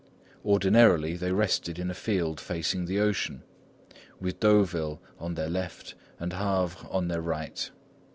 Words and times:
Ordinarily, 0.43 1.15
they 1.15 1.31
rested 1.31 1.77
in 1.77 1.91
a 1.91 1.93
field 1.93 2.39
facing 2.39 2.85
the 2.85 2.97
ocean, 2.99 3.43
with 4.19 4.39
Deauville 4.39 4.99
on 5.19 5.35
their 5.35 5.45
left, 5.47 5.93
and 6.19 6.33
Havre 6.33 6.87
on 6.89 7.07
their 7.07 7.21
right. 7.21 7.69